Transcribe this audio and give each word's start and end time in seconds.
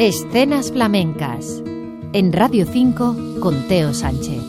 Escenas 0.00 0.70
flamencas. 0.70 1.60
En 2.12 2.32
Radio 2.32 2.66
5 2.66 3.40
con 3.40 3.66
Teo 3.66 3.92
Sánchez. 3.92 4.40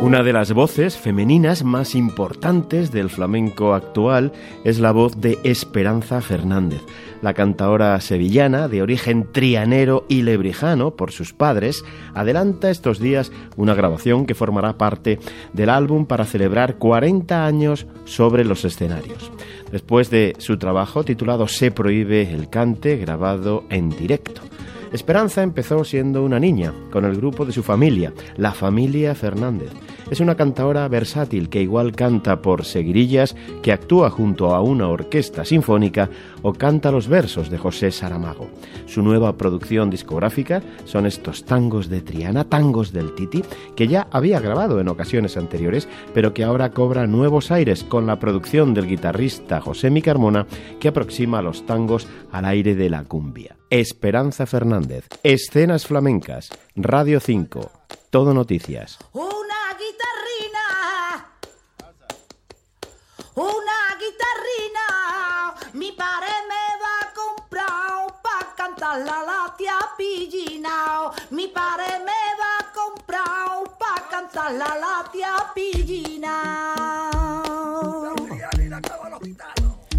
Una 0.00 0.22
de 0.22 0.32
las 0.32 0.54
voces 0.54 0.96
femeninas 0.96 1.64
más 1.64 1.94
importantes 1.94 2.90
del 2.90 3.10
flamenco 3.10 3.74
actual 3.74 4.32
es 4.64 4.78
la 4.78 4.92
voz 4.92 5.20
de 5.20 5.38
Esperanza 5.44 6.22
Fernández, 6.22 6.80
la 7.20 7.34
cantaora 7.34 8.00
sevillana 8.00 8.68
de 8.68 8.80
origen 8.80 9.30
trianero 9.30 10.06
y 10.08 10.22
lebrijano 10.22 10.92
por 10.92 11.12
sus 11.12 11.34
padres, 11.34 11.84
adelanta 12.14 12.70
estos 12.70 13.00
días 13.00 13.32
una 13.58 13.74
grabación 13.74 14.24
que 14.24 14.34
formará 14.34 14.78
parte 14.78 15.18
del 15.52 15.68
álbum 15.68 16.06
para 16.06 16.24
celebrar 16.24 16.76
40 16.76 17.44
años 17.44 17.86
sobre 18.06 18.46
los 18.46 18.64
escenarios. 18.64 19.30
Después 19.70 20.08
de 20.08 20.36
su 20.38 20.56
trabajo 20.56 21.04
titulado 21.04 21.48
Se 21.48 21.70
prohíbe 21.70 22.32
el 22.32 22.48
cante, 22.48 22.96
grabado 22.96 23.64
en 23.68 23.90
directo. 23.90 24.40
Esperanza 24.92 25.42
empezó 25.42 25.84
siendo 25.84 26.24
una 26.24 26.40
niña, 26.40 26.72
con 26.90 27.04
el 27.04 27.16
grupo 27.16 27.44
de 27.44 27.52
su 27.52 27.62
familia, 27.62 28.12
la 28.36 28.52
familia 28.52 29.14
Fernández. 29.14 29.70
Es 30.10 30.20
una 30.20 30.36
cantadora 30.36 30.86
versátil 30.88 31.48
que 31.48 31.62
igual 31.62 31.92
canta 31.92 32.42
por 32.42 32.64
seguirillas, 32.64 33.34
que 33.62 33.72
actúa 33.72 34.10
junto 34.10 34.54
a 34.54 34.60
una 34.60 34.88
orquesta 34.88 35.44
sinfónica 35.44 36.08
o 36.42 36.52
canta 36.52 36.90
los 36.90 37.08
versos 37.08 37.50
de 37.50 37.58
José 37.58 37.90
Saramago. 37.90 38.48
Su 38.86 39.02
nueva 39.02 39.36
producción 39.36 39.90
discográfica 39.90 40.62
son 40.84 41.06
estos 41.06 41.44
tangos 41.44 41.88
de 41.88 42.02
Triana, 42.02 42.44
tangos 42.44 42.92
del 42.92 43.14
Titi, 43.14 43.42
que 43.76 43.88
ya 43.88 44.08
había 44.10 44.40
grabado 44.40 44.80
en 44.80 44.88
ocasiones 44.88 45.36
anteriores, 45.36 45.88
pero 46.14 46.34
que 46.34 46.44
ahora 46.44 46.70
cobra 46.70 47.06
nuevos 47.06 47.50
aires 47.50 47.84
con 47.84 48.06
la 48.06 48.18
producción 48.18 48.74
del 48.74 48.86
guitarrista 48.86 49.60
José 49.60 49.90
Micarmona, 49.90 50.46
que 50.78 50.88
aproxima 50.88 51.42
los 51.42 51.66
tangos 51.66 52.06
al 52.32 52.44
aire 52.44 52.74
de 52.74 52.90
la 52.90 53.04
cumbia. 53.04 53.56
Esperanza 53.70 54.46
Fernández, 54.46 55.06
Escenas 55.22 55.86
Flamencas, 55.86 56.50
Radio 56.74 57.20
5, 57.20 57.70
Todo 58.10 58.34
Noticias. 58.34 58.98
La 68.98 69.22
latia 69.22 69.78
pillina. 69.96 71.10
Mi 71.30 71.48
padre 71.48 71.98
me 72.00 72.20
va 72.40 72.52
a 72.60 72.72
comprar 72.72 73.64
para 73.78 74.08
cantar 74.08 74.52
la 74.52 74.74
latia 74.76 75.52
pillina. 75.54 76.34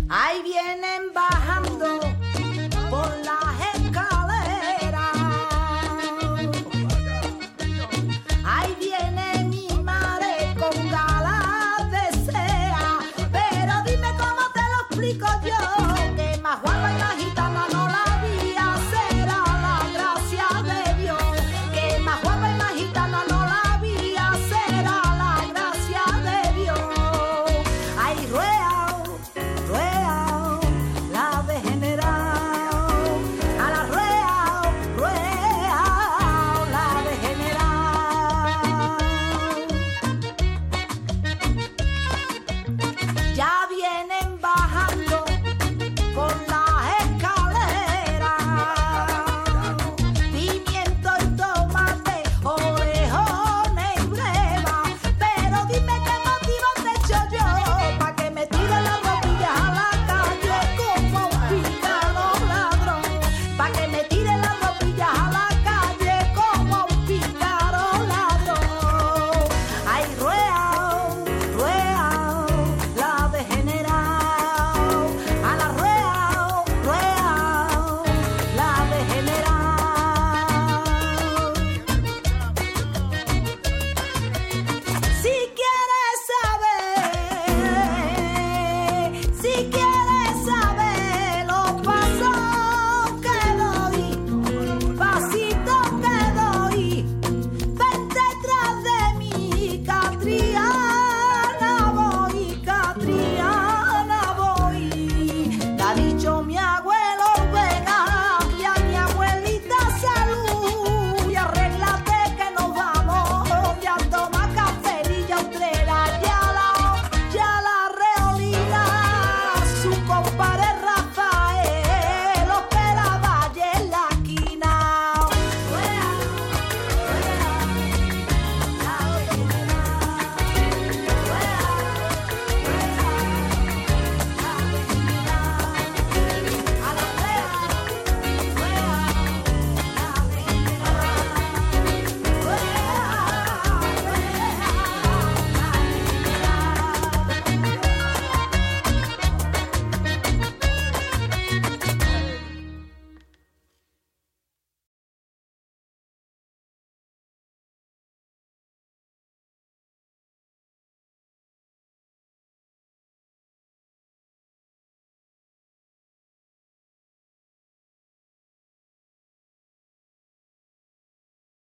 Ahí 0.09 0.41
vienen 0.43 1.11